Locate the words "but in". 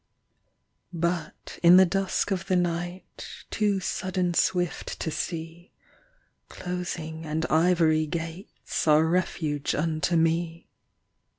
0.93-1.77